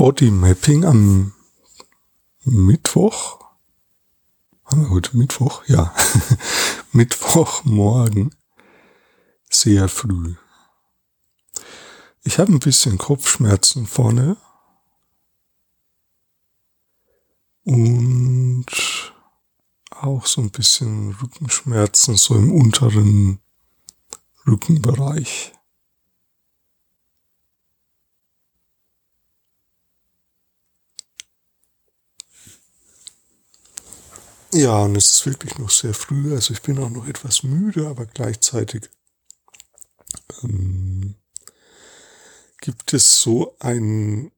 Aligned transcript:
Body 0.00 0.30
Mapping 0.30 0.86
am 0.86 1.34
Mittwoch. 2.44 3.38
Heute 4.64 5.14
Mittwoch? 5.14 5.62
Ja. 5.66 5.94
Mittwochmorgen. 6.92 8.34
Sehr 9.50 9.90
früh. 9.90 10.36
Ich 12.22 12.38
habe 12.38 12.50
ein 12.50 12.60
bisschen 12.60 12.96
Kopfschmerzen 12.96 13.86
vorne. 13.86 14.38
Und 17.64 18.64
auch 19.90 20.24
so 20.24 20.40
ein 20.40 20.50
bisschen 20.50 21.14
Rückenschmerzen 21.20 22.16
so 22.16 22.36
im 22.36 22.50
unteren 22.50 23.38
Rückenbereich. 24.46 25.52
Ja, 34.52 34.82
und 34.82 34.96
es 34.96 35.12
ist 35.12 35.26
wirklich 35.26 35.58
noch 35.58 35.70
sehr 35.70 35.94
früh, 35.94 36.34
also 36.34 36.52
ich 36.52 36.62
bin 36.62 36.78
auch 36.80 36.90
noch 36.90 37.06
etwas 37.06 37.44
müde, 37.44 37.86
aber 37.86 38.06
gleichzeitig 38.06 38.90
ähm, 40.42 41.14
gibt 42.60 42.92
es 42.92 43.20
so 43.20 43.56
einen 43.60 44.32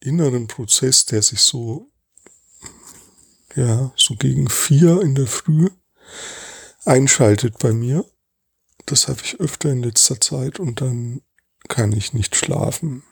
inneren 0.00 0.46
Prozess, 0.46 1.04
der 1.04 1.20
sich 1.20 1.40
so, 1.42 1.90
ja, 3.54 3.92
so 3.94 4.16
gegen 4.16 4.48
vier 4.48 5.02
in 5.02 5.14
der 5.14 5.26
Früh 5.26 5.68
einschaltet 6.86 7.58
bei 7.58 7.72
mir. 7.72 8.06
Das 8.86 9.06
habe 9.08 9.20
ich 9.22 9.38
öfter 9.38 9.70
in 9.70 9.82
letzter 9.82 10.18
Zeit 10.18 10.58
und 10.58 10.80
dann 10.80 11.20
kann 11.68 11.92
ich 11.92 12.14
nicht 12.14 12.36
schlafen. 12.36 13.02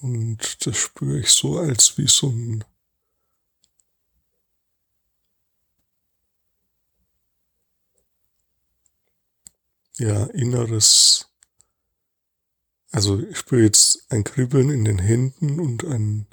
Und 0.00 0.64
das 0.66 0.76
spüre 0.76 1.18
ich 1.18 1.30
so 1.30 1.58
als 1.58 1.98
wie 1.98 2.06
so 2.06 2.28
ein 2.28 2.64
ja, 9.98 10.24
inneres, 10.26 11.28
also 12.92 13.20
ich 13.20 13.38
spüre 13.38 13.62
jetzt 13.62 14.06
ein 14.10 14.24
Kribbeln 14.24 14.70
in 14.70 14.84
den 14.84 14.98
Händen 14.98 15.58
und 15.58 15.84
ein, 15.84 16.26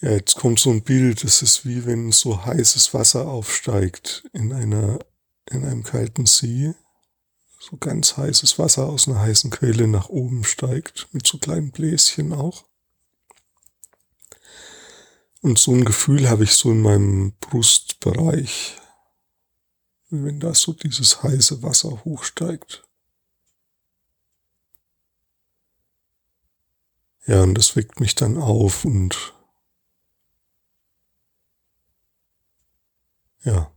ja, 0.00 0.10
jetzt 0.10 0.36
kommt 0.36 0.58
so 0.58 0.70
ein 0.70 0.82
Bild, 0.82 1.24
es 1.24 1.40
ist 1.40 1.64
wie 1.64 1.86
wenn 1.86 2.12
so 2.12 2.44
heißes 2.44 2.92
Wasser 2.92 3.26
aufsteigt 3.26 4.28
in 4.34 4.52
einer, 4.52 4.98
in 5.50 5.64
einem 5.64 5.82
kalten 5.82 6.26
See 6.26 6.74
so 7.64 7.76
ganz 7.78 8.16
heißes 8.16 8.58
Wasser 8.58 8.86
aus 8.86 9.08
einer 9.08 9.20
heißen 9.20 9.50
Quelle 9.50 9.88
nach 9.88 10.08
oben 10.08 10.44
steigt, 10.44 11.08
mit 11.12 11.26
so 11.26 11.38
kleinen 11.38 11.70
Bläschen 11.70 12.32
auch. 12.32 12.64
Und 15.40 15.58
so 15.58 15.72
ein 15.72 15.84
Gefühl 15.84 16.28
habe 16.28 16.44
ich 16.44 16.52
so 16.52 16.70
in 16.70 16.80
meinem 16.80 17.32
Brustbereich, 17.40 18.76
wenn 20.10 20.40
da 20.40 20.54
so 20.54 20.72
dieses 20.72 21.22
heiße 21.22 21.62
Wasser 21.62 22.04
hochsteigt. 22.04 22.82
Ja, 27.26 27.42
und 27.42 27.54
das 27.54 27.76
weckt 27.76 28.00
mich 28.00 28.14
dann 28.14 28.36
auf 28.36 28.84
und 28.84 29.34
ja. 33.44 33.73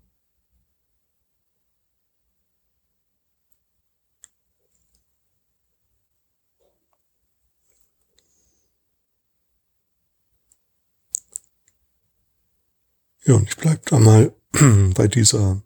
Ja, 13.28 13.36
und 13.36 13.50
ich 13.50 13.58
bleib 13.58 13.86
da 13.88 14.00
mal 14.00 14.34
bei 14.96 15.10
dieser 15.10 15.62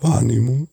Wahrnehmung. 0.00 0.68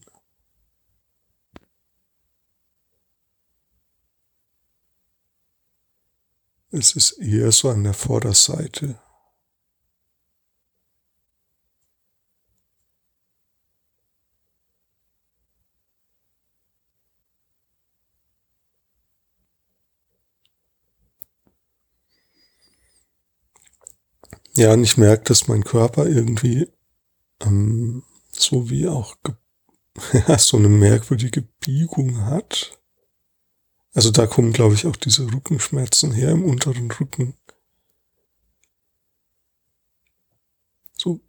Es 6.69 6.95
ist 6.95 7.13
eher 7.13 7.51
so 7.51 7.69
an 7.71 7.83
der 7.83 7.95
Vorderseite. 7.95 8.99
Ja, 24.55 24.73
und 24.73 24.83
ich 24.83 24.97
merke, 24.97 25.23
dass 25.25 25.47
mein 25.47 25.63
Körper 25.63 26.07
irgendwie 26.07 26.67
ähm, 27.41 28.03
so 28.31 28.69
wie 28.69 28.87
auch 28.87 29.15
ja, 30.27 30.37
so 30.39 30.57
eine 30.57 30.69
merkwürdige 30.69 31.43
Biegung 31.61 32.25
hat. 32.25 32.79
Also 33.95 34.11
da 34.11 34.27
kommen, 34.27 34.53
glaube 34.53 34.75
ich, 34.75 34.85
auch 34.85 34.95
diese 34.95 35.33
Rückenschmerzen 35.33 36.11
her 36.11 36.29
im 36.29 36.43
unteren 36.45 36.91
Rücken. 36.91 37.33
So, 40.97 41.21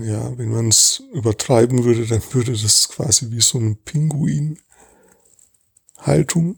ja, 0.00 0.36
wenn 0.38 0.50
man 0.50 0.68
es 0.68 1.02
übertreiben 1.12 1.82
würde, 1.84 2.06
dann 2.06 2.22
würde 2.32 2.52
das 2.52 2.88
quasi 2.88 3.30
wie 3.32 3.40
so 3.40 3.58
eine 3.58 3.74
Pinguin-Haltung 3.76 4.58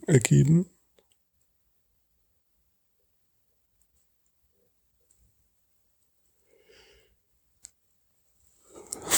ergeben. 0.07 0.67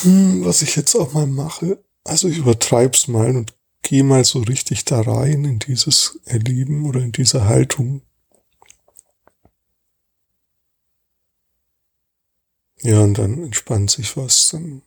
Was 0.09 0.63
ich 0.63 0.77
jetzt 0.77 0.95
auch 0.95 1.15
mal 1.15 1.27
mache, 1.27 1.83
also 2.05 2.29
ich 2.29 2.39
übertreib's 2.39 3.09
mal 3.09 3.35
und 3.35 3.55
gehe 3.83 4.05
mal 4.05 4.25
so 4.25 4.39
richtig 4.39 4.85
da 4.85 5.01
rein 5.01 5.45
in 5.45 5.59
dieses 5.59 6.21
Erleben 6.25 6.87
oder 6.87 7.01
in 7.01 7.11
diese 7.11 7.47
Haltung. 7.47 8.03
Ja, 12.83 13.01
und 13.01 13.15
dann 13.15 13.43
entspannt 13.43 13.91
sich 13.91 14.17
was, 14.17 14.51
dann 14.51 14.83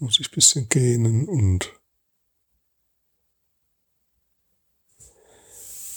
muss 0.00 0.18
ich 0.18 0.32
bisschen 0.32 0.68
gähnen 0.68 1.28
und 1.28 1.72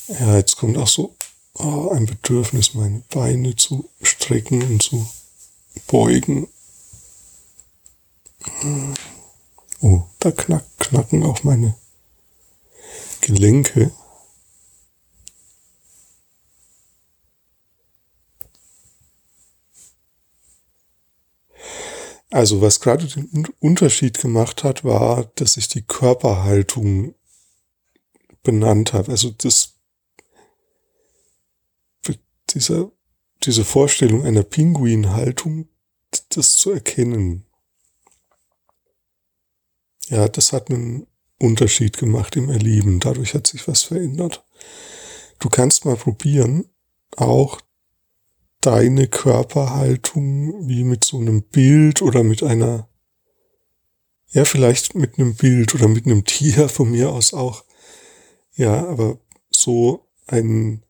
ja, 0.08 0.38
jetzt 0.38 0.58
kommt 0.58 0.78
auch 0.78 0.88
so 0.88 1.16
oh, 1.56 1.90
ein 1.90 2.06
Bedürfnis, 2.06 2.76
meine 2.76 3.02
Beine 3.10 3.56
zu 3.56 3.90
strecken 4.04 4.62
und 4.62 4.84
zu 4.84 5.10
beugen 5.88 6.48
Oh, 9.82 10.04
da 10.20 10.32
knack, 10.32 10.66
knacken 10.78 11.24
auch 11.24 11.44
meine 11.44 11.76
Gelenke. 13.22 13.92
Also 22.32 22.62
was 22.62 22.80
gerade 22.80 23.08
den 23.08 23.48
Unterschied 23.60 24.20
gemacht 24.20 24.64
hat, 24.64 24.86
war, 24.86 25.26
dass 25.36 25.58
ich 25.58 25.68
die 25.68 25.82
Körperhaltung 25.82 27.14
benannt 28.42 28.94
habe. 28.94 29.12
Also 29.12 29.32
das, 29.32 29.76
dieser, 32.50 32.92
diese 33.44 33.66
Vorstellung 33.66 34.24
einer 34.26 34.44
Pinguinhaltung, 34.44 35.68
das 36.30 36.56
zu 36.56 36.72
erkennen, 36.72 37.46
ja, 40.12 40.28
das 40.28 40.52
hat 40.52 40.70
einen 40.70 41.08
Unterschied 41.40 41.98
gemacht 41.98 42.36
im 42.36 42.50
Erleben. 42.50 43.00
Dadurch 43.00 43.34
hat 43.34 43.48
sich 43.48 43.66
was 43.68 43.84
verändert. 43.84 44.46
Du 45.40 45.48
kannst 45.50 45.86
mal 45.86 45.96
probieren, 45.96 46.66
auch 47.16 47.62
deine 48.60 49.08
Körperhaltung 49.08 50.68
wie 50.68 50.84
mit 50.84 51.06
so 51.06 51.18
einem 51.18 51.42
Bild 51.44 52.02
oder 52.02 52.24
mit 52.24 52.44
einer, 52.44 52.90
ja, 54.32 54.44
vielleicht 54.44 54.96
mit 54.96 55.18
einem 55.18 55.34
Bild 55.36 55.74
oder 55.74 55.88
mit 55.88 56.06
einem 56.06 56.26
Tier 56.26 56.68
von 56.68 56.92
mir 56.92 57.10
aus 57.10 57.34
auch. 57.34 57.64
Ja, 58.54 58.86
aber 58.86 59.18
so 59.50 60.10
ein, 60.28 60.84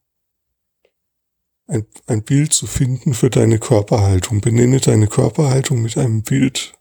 ein, 1.68 1.86
ein 2.08 2.24
Bild 2.24 2.54
zu 2.54 2.66
finden 2.66 3.14
für 3.14 3.30
deine 3.30 3.60
Körperhaltung. 3.60 4.42
Benenne 4.42 4.80
deine 4.80 5.08
Körperhaltung 5.08 5.84
mit 5.84 5.96
einem 5.96 6.24
Bild 6.24 6.74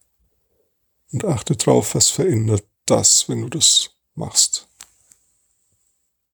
und 1.12 1.24
achte 1.24 1.56
drauf, 1.56 1.94
was 1.94 2.08
verändert 2.08 2.64
das, 2.86 3.28
wenn 3.28 3.42
du 3.42 3.48
das 3.48 3.90
machst. 4.14 4.69